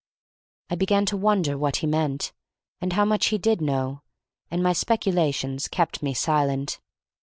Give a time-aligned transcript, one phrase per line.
[0.71, 2.33] I began to wonder what he meant,
[2.79, 4.01] and how much he did know,
[4.49, 6.79] and my speculations kept me silent.